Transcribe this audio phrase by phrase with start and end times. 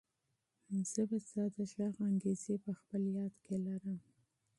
[0.91, 3.97] زه به ستا د غږ انګازې په خپل یاد کې لرم.